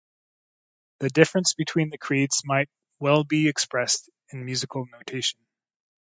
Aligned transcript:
The 1.01 1.11
difference 1.11 1.53
between 1.53 1.91
the 1.91 1.97
creeds 1.99 2.41
might 2.43 2.69
well 2.97 3.23
be 3.23 3.47
expressed 3.47 4.09
in 4.31 4.43
musical 4.43 4.87
notation. 4.91 5.39